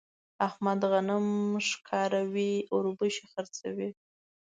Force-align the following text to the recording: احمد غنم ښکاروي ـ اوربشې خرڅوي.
احمد 0.47 0.79
غنم 0.91 1.27
ښکاروي 1.69 2.53
ـ 2.63 2.67
اوربشې 2.73 3.25
خرڅوي. 3.31 3.89